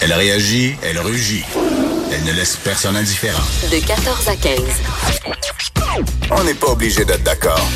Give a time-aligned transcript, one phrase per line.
[0.00, 1.44] Elle réagit, elle rugit.
[2.12, 3.42] Elle ne laisse personne indifférent.
[3.70, 4.60] De 14 à 15.
[6.30, 7.66] On n'est pas obligé d'être d'accord.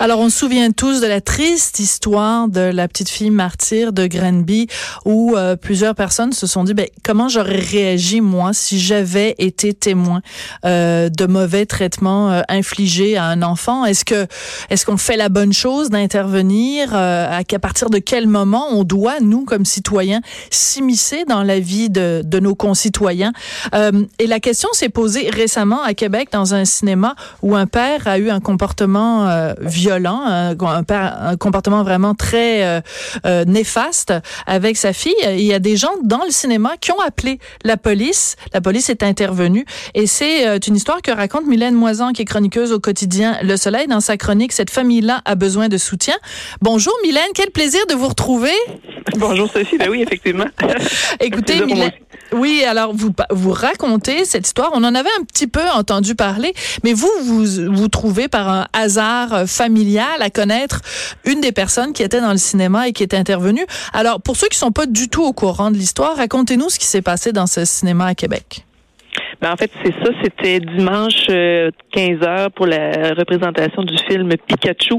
[0.00, 4.06] Alors, on se souvient tous de la triste histoire de la petite fille martyre de
[4.06, 4.68] Granby,
[5.04, 9.74] où euh, plusieurs personnes se sont dit, ben, comment j'aurais réagi, moi, si j'avais été
[9.74, 10.22] témoin
[10.64, 13.84] euh, de mauvais traitements euh, infligés à un enfant?
[13.84, 14.28] Est-ce que
[14.70, 16.94] est-ce qu'on fait la bonne chose d'intervenir?
[16.94, 21.90] à, à partir de quel moment on doit, nous, comme citoyens, s'immiscer dans la vie
[21.90, 23.32] de, de nos concitoyens?
[24.18, 28.18] et la question s'est posée récemment à Québec dans un cinéma où un père a
[28.18, 32.80] eu un comportement violent violent, un, un, comportement vraiment très euh,
[33.24, 34.12] euh, néfaste
[34.46, 35.14] avec sa fille.
[35.24, 38.36] Il y a des gens dans le cinéma qui ont appelé la police.
[38.52, 39.64] La police est intervenue
[39.94, 43.56] et c'est euh, une histoire que raconte Mylène Moisan, qui est chroniqueuse au quotidien Le
[43.56, 43.86] Soleil.
[43.86, 46.16] Dans sa chronique, cette famille-là a besoin de soutien.
[46.60, 48.52] Bonjour Mylène, quel plaisir de vous retrouver.
[49.16, 50.44] Bonjour Sophie, ben oui, effectivement.
[51.20, 51.92] Écoutez, Mylène,
[52.32, 54.70] oui, alors vous vous racontez cette histoire.
[54.74, 56.52] On en avait un petit peu entendu parler,
[56.84, 59.77] mais vous vous vous trouvez par un hasard familial
[60.20, 60.80] à connaître
[61.24, 63.66] une des personnes qui était dans le cinéma et qui est intervenue.
[63.92, 66.86] Alors pour ceux qui sont pas du tout au courant de l'histoire, racontez-nous ce qui
[66.86, 68.67] s'est passé dans ce cinéma à Québec.
[69.40, 70.10] Ben en fait, c'est ça.
[70.22, 74.96] C'était dimanche 15 euh, heures pour la représentation du film Pikachu.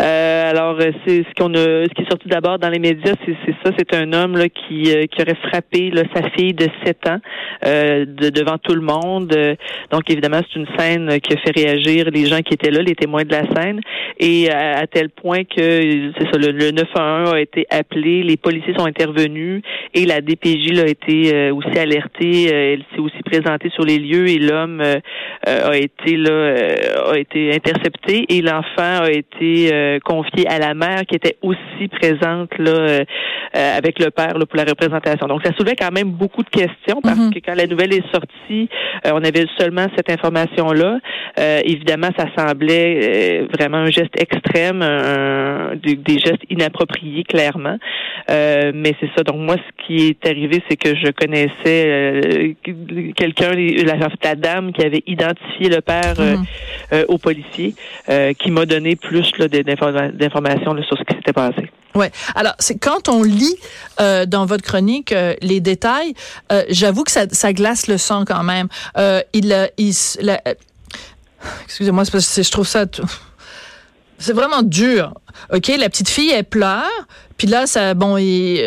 [0.00, 3.14] Euh, alors, euh, c'est ce qu'on a, ce qui est sorti d'abord dans les médias,
[3.26, 3.72] c'est, ça.
[3.76, 7.18] C'est un homme là, qui, qui aurait frappé là, sa fille de 7 ans
[7.64, 9.34] de, devant tout le monde.
[9.90, 12.94] Donc, évidemment, c'est une scène qui a fait réagir les gens qui étaient là, les
[12.94, 13.80] témoins de la scène,
[14.18, 18.74] et à, tel point que c'est ça, le, le 911 a été appelé, les policiers
[18.76, 19.62] sont intervenus
[19.94, 22.44] et la DPJ là, a été aussi alertée.
[22.44, 25.00] elle s'est aussi présentée sur les lieux et l'homme euh,
[25.48, 30.74] euh, a été là euh, a été intercepté et l'enfant a été confié à la
[30.74, 33.00] mère qui était aussi présente là
[33.52, 35.26] avec le père là, pour la représentation.
[35.26, 37.34] Donc ça soulevait quand même beaucoup de questions parce mhm.
[37.34, 38.68] que quand la nouvelle est sortie,
[39.04, 40.98] on avait seulement cette information là.
[41.64, 44.80] évidemment, ça semblait vraiment un geste extrême,
[45.82, 47.78] des, gestes inappropriés clairement.
[48.28, 49.22] mais c'est ça.
[49.24, 52.56] Donc moi, ce qui est arrivé, c'est que je connaissais
[53.16, 53.52] quelqu'un
[53.84, 56.44] la, la, dame qui avait identifié le père euh, mhm.
[56.92, 57.74] euh, au policier,
[58.08, 61.70] euh, qui m'a donné plus d'informations sur ce qui s'était passé.
[61.94, 62.10] Ouais.
[62.34, 63.56] Alors, c'est quand on lit
[63.98, 66.14] dans votre chronique les détails,
[66.70, 68.68] j'avoue que ça, ça, glace le sang quand même.
[69.34, 69.94] il, il
[71.64, 72.86] excusez-moi, parce que je trouve ça.
[74.18, 75.12] C'est vraiment dur.
[75.52, 76.88] OK, la petite fille, elle pleure.
[77.36, 78.62] Puis là, ça, bon, il,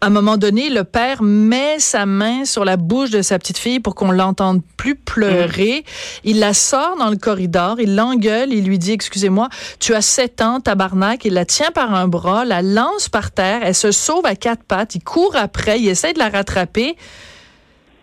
[0.00, 3.58] à un moment donné, le père met sa main sur la bouche de sa petite
[3.58, 5.84] fille pour qu'on l'entende plus pleurer.
[5.84, 5.90] Mm.
[6.24, 9.48] Il la sort dans le corridor, il l'engueule, il lui dit, excusez-moi,
[9.80, 11.24] tu as sept ans, tabarnak.
[11.24, 14.64] Il la tient par un bras, la lance par terre, elle se sauve à quatre
[14.64, 16.96] pattes, il court après, il essaie de la rattraper.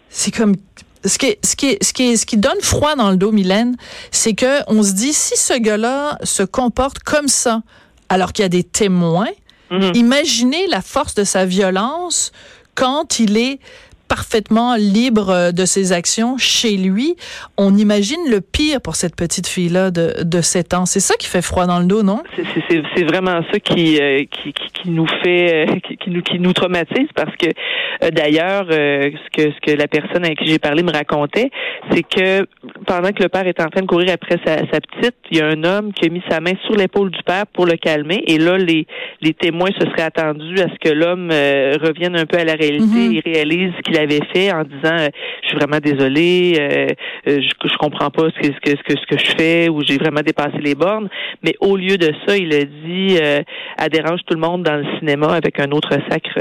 [0.09, 0.55] C'est comme
[1.05, 3.75] ce qui, ce, qui, ce, qui, ce qui donne froid dans le dos, Mylène,
[4.11, 7.61] c'est que on se dit si ce gars-là se comporte comme ça,
[8.09, 9.29] alors qu'il y a des témoins,
[9.73, 9.91] Mhm.
[9.95, 12.31] Imaginez la force de sa violence
[12.75, 13.59] quand il est
[14.07, 17.16] parfaitement libre euh, de ses actions chez lui.
[17.57, 20.85] On imagine le pire pour cette petite fille-là de, de 7 ans.
[20.85, 22.22] C'est ça qui fait froid dans le dos, non?
[22.69, 27.07] C'est vraiment ça qui, euh, qui, qui, nous fait, euh, qui, nous, qui nous traumatise
[27.15, 27.47] parce que
[28.11, 31.49] d'ailleurs, ce, que, ce que la personne avec qui j'ai parlé me racontait,
[31.91, 32.45] c'est que
[32.85, 35.41] pendant que le père est en train de courir après sa, sa, petite, il y
[35.41, 38.23] a un homme qui a mis sa main sur l'épaule du père pour le calmer
[38.27, 38.85] et là, les,
[39.21, 42.83] les témoins se seraient attendus à ce que l'homme revienne un peu à la réalité
[42.85, 43.21] mm-hmm.
[43.25, 45.07] et réalise qu'il a avait fait en disant euh,
[45.41, 46.87] je suis vraiment désolé, euh,
[47.27, 49.97] euh, je, je comprends pas ce que, ce que, ce que, je fais ou j'ai
[49.97, 51.09] vraiment dépassé les bornes.
[51.43, 54.85] Mais au lieu de ça, il a dit elle dérange tout le monde dans le
[54.99, 56.39] cinéma avec un autre sacre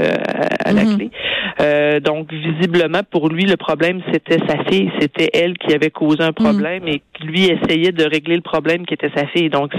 [0.65, 0.97] à, la mhm.
[0.97, 1.99] clé.
[2.01, 6.33] donc visiblement pour lui le problème c'était sa fille, c'était elle qui avait causé un
[6.33, 9.49] problème et lui essayait de régler le problème qui était sa fille.
[9.49, 9.71] Donc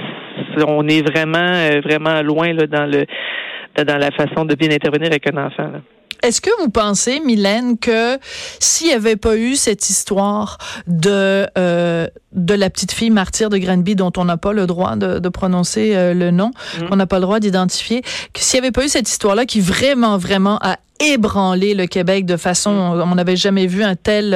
[0.66, 3.04] on est vraiment vraiment loin là dans le
[3.82, 5.64] dans la façon de bien intervenir avec un enfant.
[5.64, 5.80] Là.
[6.22, 8.18] Est-ce que vous pensez, Mylène, que
[8.60, 13.58] s'il n'y avait pas eu cette histoire de euh, de la petite fille martyre de
[13.58, 16.50] Granby dont on n'a pas le droit de, prononcer euh, le nom,
[16.80, 16.88] mm.
[16.88, 18.02] qu'on n'a pas le droit d'identifier,
[18.32, 22.26] que s'il n'y avait pas eu cette histoire-là qui vraiment, vraiment a ébranlé le Québec
[22.26, 23.02] de façon, mm.
[23.02, 24.34] on n'avait jamais vu un tel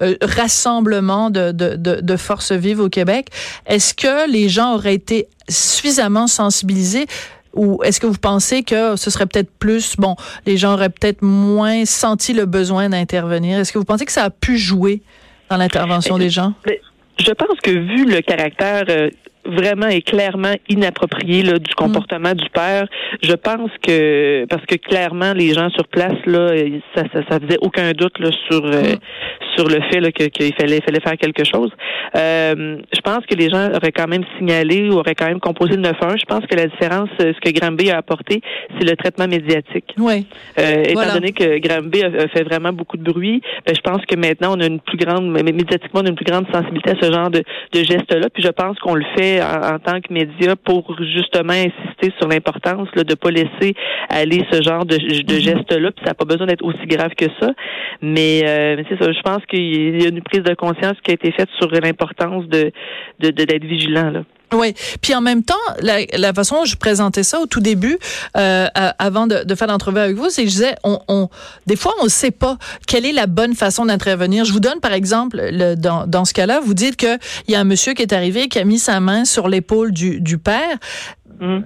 [0.00, 3.28] euh, rassemblement de, de, de, de forces vives au Québec,
[3.66, 7.06] est-ce que les gens auraient été suffisamment sensibilisés
[7.54, 10.16] ou est-ce que vous pensez que ce serait peut-être plus, bon,
[10.46, 13.58] les gens auraient peut-être moins senti le besoin d'intervenir?
[13.58, 15.02] Est-ce que vous pensez que ça a pu jouer
[15.48, 16.54] dans l'intervention des gens?
[17.18, 19.10] Je pense que vu le caractère euh,
[19.50, 22.86] vraiment et clairement inapproprié là, du comportement du père.
[23.22, 26.48] Je pense que parce que clairement les gens sur place là,
[26.94, 28.94] ça ça, ça faisait aucun doute là, sur euh,
[29.56, 31.70] sur le fait là, qu'il fallait fallait faire quelque chose.
[32.16, 35.76] Euh, je pense que les gens auraient quand même signalé ou auraient quand même composé
[35.76, 36.18] le 9-1.
[36.18, 38.40] Je pense que la différence, ce que Granby a apporté,
[38.78, 39.94] c'est le traitement médiatique.
[39.98, 40.26] Oui.
[40.58, 44.16] Euh, étant donné que Granby a, fait vraiment beaucoup de bruit, ben, je pense que
[44.16, 47.12] maintenant on a une plus grande médiatiquement on a une plus grande sensibilité à ce
[47.12, 47.42] genre de,
[47.72, 48.28] de gestes-là.
[48.32, 52.88] Puis je pense qu'on le fait en, tant que média pour justement insister sur l'importance
[52.96, 53.74] de ne pas laisser
[54.08, 55.40] aller ce genre de, de mm-hmm.
[55.40, 55.90] gestes-là.
[55.92, 57.52] Puis ça n'a pas besoin d'être aussi grave que ça.
[58.02, 59.12] Mais, euh, mais c'est ça.
[59.12, 62.46] Je pense qu'il y a une prise de conscience qui a été faite sur l'importance
[62.46, 62.72] de
[63.18, 64.10] d'être de, vigilant.
[64.10, 64.22] Là.
[64.52, 67.98] Oui, puis en même temps, la, la, façon dont je présentais ça au tout début,
[68.36, 68.66] euh,
[68.98, 71.28] avant de, de faire l'entrevue avec vous, c'est que je disais, on, on,
[71.66, 74.44] des fois, on ne sait pas quelle est la bonne façon d'intervenir.
[74.44, 77.18] Je vous donne par exemple, le, dans, dans ce cas-là, vous dites qu'il
[77.48, 80.20] y a un monsieur qui est arrivé, qui a mis sa main sur l'épaule du,
[80.20, 80.78] du père.
[81.40, 81.60] Mmh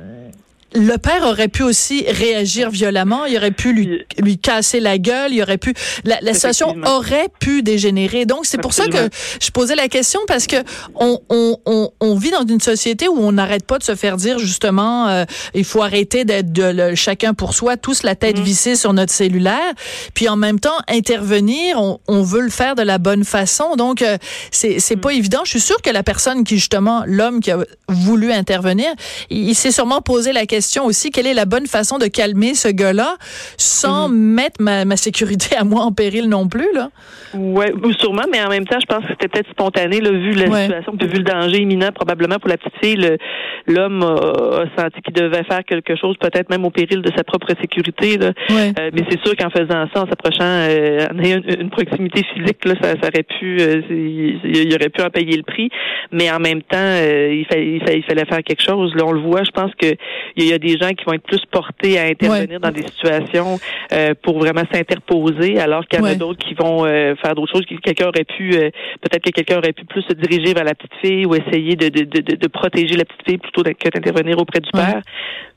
[0.75, 5.33] le père aurait pu aussi réagir violemment, il aurait pu lui, lui casser la gueule,
[5.33, 5.73] il aurait pu
[6.05, 8.27] la, la situation aurait pu dégénérer.
[8.27, 9.09] Donc c'est pour ça que
[9.41, 10.57] je posais la question parce que
[10.97, 14.17] on, on, on, on vit dans une société où on n'arrête pas de se faire
[14.17, 15.25] dire justement euh,
[15.55, 18.43] il faut arrêter d'être de, chacun pour soi, tous la tête mm-hmm.
[18.43, 19.73] vissée sur notre cellulaire,
[20.15, 23.77] puis en même temps intervenir, on, on veut le faire de la bonne façon.
[23.77, 24.19] Donc euh,
[24.51, 25.19] c'est c'est pas mm.
[25.19, 25.41] évident.
[25.45, 28.89] Je suis sûre que la personne qui justement l'homme qui a voulu intervenir,
[29.31, 32.55] il, il s'est sûrement posé la question aussi, quelle est la bonne façon de calmer
[32.55, 33.17] ce gars-là
[33.57, 34.17] sans mhm.
[34.17, 36.91] mettre ma, ma, sécurité à moi en péril non plus, là?
[37.35, 37.67] Oui,
[37.99, 40.97] sûrement, mais en même temps, je pense que c'était peut-être spontané, là, vu la situation,
[40.97, 43.19] puis vu le danger imminent probablement pour la petite fille.
[43.67, 47.49] L'homme a, senti qu'il devait faire quelque chose, peut-être même au péril de sa propre
[47.61, 48.19] sécurité.
[48.19, 48.33] Là.
[48.51, 52.65] Euh, mais c'est sûr qu'en faisant ça, en s'approchant, euh, en ayant une, proximité physique,
[52.65, 55.71] là, ça, ça aurait pu, euh, il, aurait pu en payer le prix.
[56.13, 58.95] Mais en même temps, il, fallait, il, fallait, il fallait faire quelque chose.
[58.95, 59.43] Là, on le voit.
[59.45, 59.95] Je pense que
[60.37, 63.59] il y a des gens qui vont être plus portés à intervenir dans des situations
[63.93, 67.53] euh, pour vraiment s'interposer, alors qu'il y en a d'autres qui vont euh, faire d'autres
[67.53, 67.65] choses.
[67.83, 68.71] Quelqu'un aurait pu, euh,
[69.01, 71.89] peut-être que quelqu'un aurait pu plus se diriger vers la petite fille ou essayer de,
[71.89, 75.01] de, de, de protéger la petite fille plutôt que d'intervenir auprès du père.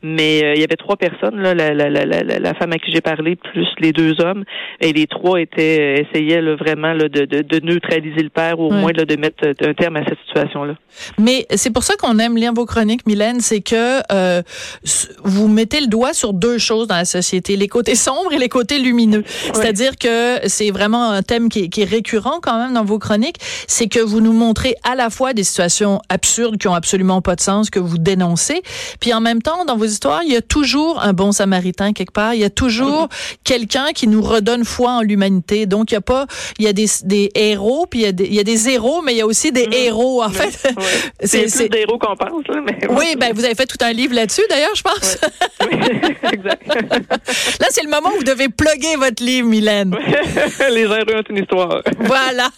[0.03, 3.01] Mais il y avait trois personnes, là, la, la, la, la, femme à qui j'ai
[3.01, 4.44] parlé, plus les deux hommes,
[4.79, 8.71] et les trois étaient essayaient vraiment là, de, de, de, neutraliser le père ou au
[8.71, 10.75] moins là, de mettre un terme à cette situation-là.
[11.17, 14.01] Mais c'est pour ça qu'on aime lire vos chroniques, Mylène, c'est que
[15.24, 18.50] vous mettez le doigt sur deux choses dans la société, les côtés sombres et les
[18.50, 19.24] côtés lumineux.
[19.53, 23.38] C'est-à-dire que c'est vraiment un thème qui est, récurrent quand même dans vos chroniques,
[23.68, 27.35] c'est que vous nous montrez à la fois des situations absurdes qui ont absolument pas
[27.35, 28.62] de sens que vous dénoncez,
[29.00, 32.12] puis en même temps dans vos histoires, il y a toujours un bon samaritain quelque
[32.12, 33.07] part, il y a toujours
[33.44, 35.65] quelqu'un qui nous redonne foi en l'humanité.
[35.65, 36.25] Donc il y a pas
[36.59, 38.69] il y a des, des héros puis il y a des il y a des
[38.69, 39.73] héros mais il y a aussi des mm.
[39.73, 40.73] héros en fait.
[41.23, 43.94] c'est plus des héros qu'on pense là, mais Oui, ben vous avez fait tout un
[43.94, 45.18] livre là-dessus d'ailleurs, je pense.
[47.60, 49.96] Là, c'est le moment où vous devez plugger votre livre, Mylène.
[50.72, 51.81] Les héros ont une histoire.
[52.00, 52.50] voilà.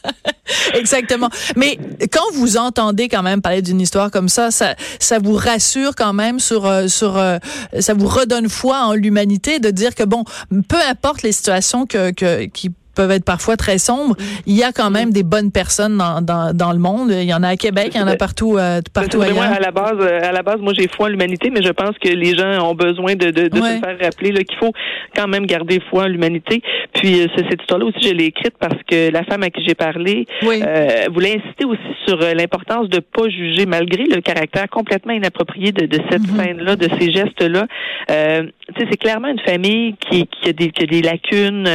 [0.73, 1.29] Exactement.
[1.55, 1.77] Mais
[2.11, 6.13] quand vous entendez quand même parler d'une histoire comme ça, ça, ça vous rassure quand
[6.13, 7.37] même sur, euh, sur, euh,
[7.79, 10.23] ça vous redonne foi en l'humanité de dire que bon,
[10.67, 14.15] peu importe les situations que, que, qui peuvent être parfois très sombres,
[14.45, 17.11] il y a quand même des bonnes personnes dans, dans, dans le monde.
[17.11, 19.35] Il y en a à Québec, il y en a partout, euh, partout ailleurs.
[19.35, 21.71] Moi, à la base, euh, à la base, moi, j'ai foi en l'humanité, mais je
[21.71, 24.73] pense que les gens ont besoin de, de, de se faire rappeler qu'il faut
[25.15, 26.61] quand même garder foi en l'humanité.
[26.93, 29.75] Puis euh, cette histoire-là aussi, je l'ai écrite parce que la femme à qui j'ai
[29.75, 35.71] parlé euh, voulait insister aussi sur l'importance de pas juger, malgré le caractère complètement inapproprié
[35.71, 36.43] de, de cette mm-hmm.
[36.43, 37.67] scène-là, de ces gestes-là.
[38.11, 38.43] Euh,
[38.77, 41.67] c'est clairement une famille qui, qui, a des, qui a des lacunes,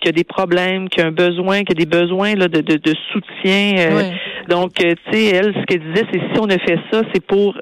[0.00, 2.76] qui a des problèmes qui a un besoin, qui a des besoins là, de, de,
[2.76, 3.74] de soutien.
[3.78, 4.10] Euh,
[4.48, 7.24] donc, euh, tu sais, elle, ce qu'elle disait, c'est si on a fait ça, c'est
[7.24, 7.56] pour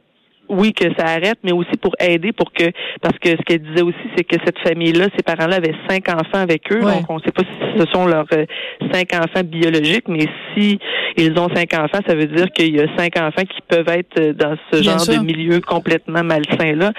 [0.51, 2.65] oui, que ça arrête, mais aussi pour aider, pour que
[3.01, 6.41] parce que ce qu'elle disait aussi, c'est que cette famille-là, ses parents-là avaient cinq enfants
[6.43, 8.45] avec eux, donc on ne sait pas si ce sont leurs euh,
[8.93, 10.79] cinq enfants biologiques, mais si
[11.17, 14.37] ils ont cinq enfants, ça veut dire qu'il y a cinq enfants qui peuvent être
[14.37, 16.93] dans ce genre de milieu complètement malsain là.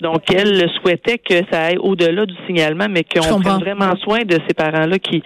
[0.00, 4.38] Donc elle souhaitait que ça aille au-delà du signalement, mais qu'on prenne vraiment soin de
[4.46, 5.22] ces parents-là qui,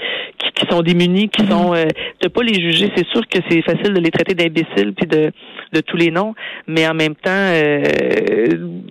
[0.55, 1.51] qui, sont démunis, qui mm-hmm.
[1.51, 1.85] sont euh,
[2.21, 2.91] de pas les juger.
[2.97, 5.33] C'est sûr que c'est facile de les traiter d'imbéciles puis de
[5.73, 6.35] de tous les noms,
[6.67, 7.83] mais en même temps, euh,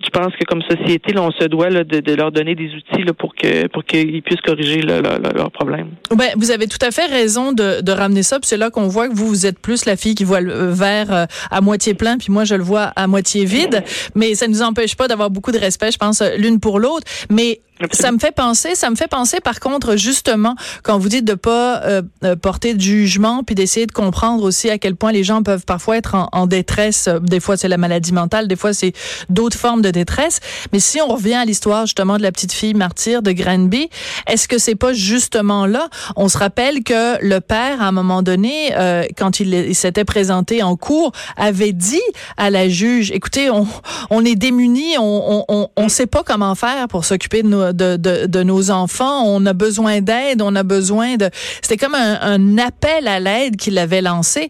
[0.04, 4.22] je pense que comme société, on se doit de, leur donner des outils pour qu'ils
[4.22, 5.90] puissent corriger leurs problèmes.
[6.10, 8.38] Ben, vous avez tout à fait raison de, de ramener ça.
[8.42, 11.12] C'est là qu'on voit que vous vous êtes plus la fille qui voit le verre
[11.12, 13.82] euh, à moitié plein, puis moi je le vois à moitié vide.
[14.14, 17.06] Mais ça ne nous empêche pas d'avoir beaucoup de respect, je pense, l'une pour l'autre.
[17.30, 17.60] Mais
[17.92, 21.34] Ça me fait penser, ça me fait penser par contre justement quand vous dites de
[21.34, 25.24] pas euh, euh, porter de jugement puis d'essayer de comprendre aussi à quel point les
[25.24, 27.08] gens peuvent parfois être en, détresse.
[27.22, 28.92] Des fois c'est la maladie mentale, des fois c'est
[29.28, 30.40] d'autres formes de détresse.
[30.72, 33.88] Mais si on revient à l'histoire justement de la petite fille martyre de Granby,
[34.26, 35.88] est-ce que c'est pas justement là?
[36.16, 40.62] On se rappelle que le père à un moment donné, euh, quand il, s'était présenté
[40.62, 42.00] en cours, avait dit
[42.36, 43.66] à la juge "Écoutez, on,
[44.10, 47.96] on est démunis, on, on, on, sait pas comment faire pour s'occuper de nos de,
[47.96, 49.24] de, nos enfants.
[49.24, 51.30] On a besoin d'aide, on a besoin de...
[51.62, 54.48] C'était comme un, appel à l'aide qu'il avait lancé.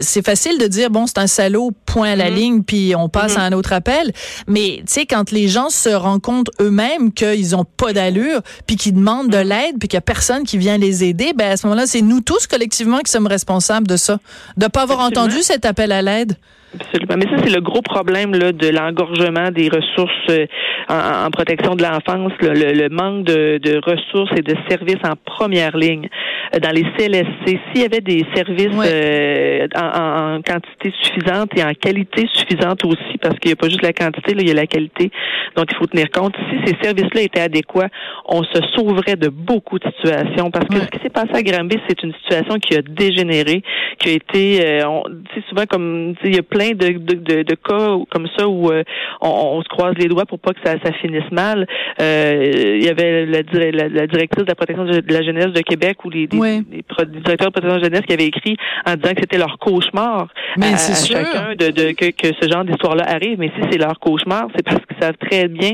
[0.00, 2.34] c'est facile de dire, bon, c'est un salaud, point à la mm-hmm.
[2.34, 3.42] ligne, puis on passe à mm-hmm.
[3.42, 4.12] un autre appel.
[4.46, 8.76] Mais, tu sais, quand les gens se rendent compte eux-mêmes qu'ils ont pas d'allure, puis
[8.76, 9.48] qu'ils demandent de mm-hmm.
[9.48, 12.02] l'aide, puis qu'il y a personne qui vient les aider, ben à ce moment-là, c'est
[12.02, 14.18] nous tous collectivement qui sommes responsables de ça.
[14.56, 16.36] De pas avoir entendu cet appel à l'aide.
[16.74, 17.14] Absolument.
[17.16, 20.46] Mais ça, c'est le gros problème là, de l'engorgement des ressources euh,
[20.88, 26.08] en, protection de l'enfance, le, manque de, de, ressources et de services en première ligne.
[26.54, 31.72] Euh, dans les CLSC, s'il y avait des services euh, en, quantité suffisante et en
[31.74, 34.54] qualité suffisante aussi, parce qu'il n'y a pas juste la quantité, là, il y a
[34.54, 35.10] la qualité,
[35.56, 36.34] donc il faut tenir compte.
[36.50, 37.88] Si ces services-là étaient adéquats,
[38.26, 41.76] on se sauverait de beaucoup de situations, parce que ce qui s'est passé à Granby,
[41.88, 43.62] c'est une situation qui a dégénéré,
[43.98, 45.02] qui a été, euh, on,
[45.48, 48.82] souvent comme, il y a plein de, de, de, cas comme ça où euh,
[49.20, 51.66] on, se croise les doigts pour pas que ça, ça finisse mal.
[51.98, 56.10] il y avait la, la, directrice de la protection de la jeunesse de Québec ou
[56.10, 58.56] les des, directeurs de protection de jeunesse qui avaient écrit
[58.86, 60.28] en disant que c'était leur cauchemar
[60.60, 63.38] à, chacun de, de que, que, ce genre d'histoire-là arrive.
[63.38, 65.72] Mais si c'est leur cauchemar, c'est parce qu'ils savent très bien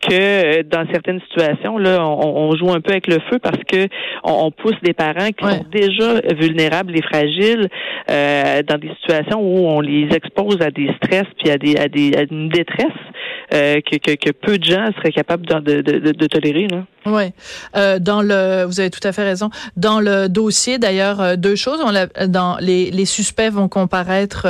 [0.00, 3.62] que euh, dans certaines situations, là, on, on, joue un peu avec le feu parce
[3.70, 3.88] que
[4.24, 7.68] on, pousse des parents qui sont déjà vulnérables et fragiles
[8.10, 11.88] euh, dans des situations où on les expose à des stress puis à des à
[11.88, 12.86] des à une détresse
[13.54, 16.66] euh, que, que, que, peu de gens seraient capables de, de, de, de tolérer.
[16.66, 16.84] Là.
[17.06, 17.30] Oui.
[17.76, 19.50] Euh, dans le, vous avez tout à fait raison.
[19.76, 21.80] Dans le dossier, d'ailleurs, euh, deux choses.
[21.80, 21.92] On
[22.26, 24.48] dans les, les suspects vont comparaître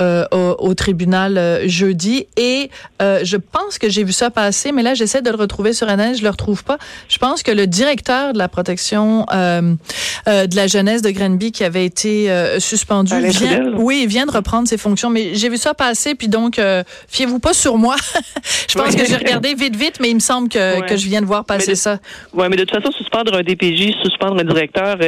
[0.00, 2.26] euh, euh, au, tribunal euh, jeudi.
[2.36, 2.68] Et
[3.00, 5.88] euh, je pense que j'ai vu ça passer, mais là, j'essaie de le retrouver sur
[5.88, 6.78] Internet, je le retrouve pas.
[7.08, 11.84] Je pense que le directeur de la protection de la jeunesse de Granby, qui avait
[11.84, 15.10] été suspendu, vient, oui, vient de reprendre ses fonctions.
[15.10, 16.60] Mais j'ai vu ça passer, puis donc,
[17.08, 17.96] fiez-vous pas sur moi.
[18.68, 21.20] je pense que j'ai regardé vite, vite, mais il me semble que, que je viens
[21.20, 21.98] de voir passer ça.
[22.32, 24.98] Oui, mais de toute façon, suspendre un DPJ, suspendre un directeur,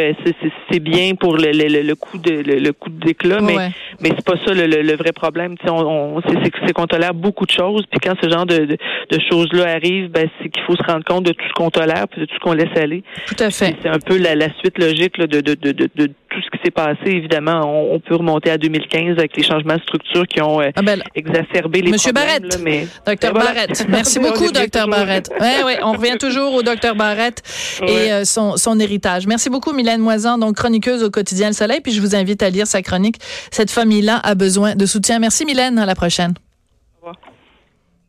[0.70, 3.56] c'est bien pour le, le, le, coup de le, coup d'éclat, mais,
[4.00, 5.56] mais c'est pas ça le le, vrai problème.
[5.68, 9.74] On, on c'est qu'on tolère beaucoup de choses, puis quand ce genre de, de, choses-là
[9.74, 12.26] arrivent, ben, c'est qu'il faut se rendre compte de tout ce qu'on tolère, puis de
[12.26, 13.02] tout ce qu'on laisse aller.
[13.26, 13.76] Tout à fait.
[13.82, 16.64] C'est un peu la, la suite logique là, de, de, de, de, tout ce qui
[16.64, 17.06] s'est passé.
[17.06, 17.62] Évidemment,
[17.92, 21.02] on, peut remonter à 2015 avec les changements de structure qui ont euh, ah ben,
[21.14, 22.42] exacerbé les Monsieur problèmes.
[22.42, 22.86] Barrett, mais...
[23.06, 25.30] Docteur Barrett, merci beaucoup, Docteur Barrett.
[25.40, 27.42] Ouais, ouais, on revient toujours au Docteur Barrett
[27.82, 29.26] et euh, son, son héritage.
[29.26, 31.80] Merci beaucoup, Mylène Moisan, donc chroniqueuse au quotidien Le Soleil.
[31.80, 33.16] Puis je vous invite à lire sa chronique.
[33.50, 35.18] Cette famille-là a besoin de soutien.
[35.18, 36.34] Merci Mylène, à la prochaine.